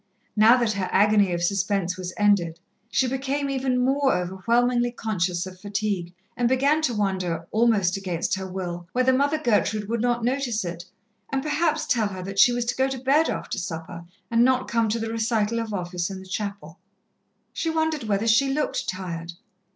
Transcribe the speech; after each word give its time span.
Now 0.35 0.57
that 0.57 0.71
her 0.71 0.89
agony 0.91 1.31
of 1.31 1.43
suspense 1.43 1.95
was 1.95 2.11
ended, 2.17 2.59
she 2.89 3.05
became 3.07 3.51
even 3.51 3.77
more 3.85 4.15
overwhelmingly 4.15 4.89
conscious 4.93 5.45
of 5.45 5.59
fatigue, 5.59 6.15
and 6.35 6.49
began 6.49 6.81
to 6.81 6.95
wonder, 6.95 7.45
almost 7.51 7.97
against 7.97 8.33
her 8.33 8.47
will, 8.51 8.87
whether 8.93 9.13
Mother 9.13 9.37
Gertrude 9.37 9.87
would 9.87 10.01
not 10.01 10.23
notice 10.23 10.65
it, 10.65 10.85
and 11.31 11.43
perhaps 11.43 11.85
tell 11.85 12.07
her 12.07 12.23
that 12.23 12.39
she 12.39 12.51
was 12.51 12.65
to 12.65 12.75
go 12.75 12.87
to 12.87 12.97
bed 12.97 13.29
after 13.29 13.59
supper 13.59 14.03
and 14.31 14.43
not 14.43 14.67
come 14.67 14.89
to 14.89 14.97
the 14.97 15.11
recital 15.11 15.59
of 15.59 15.71
Office 15.71 16.09
in 16.09 16.17
the 16.19 16.25
chapel. 16.27 16.79
She 17.53 17.69
wondered 17.69 18.05
whether 18.05 18.25
she 18.25 18.51
looked 18.51 18.89
tired. 18.89 19.33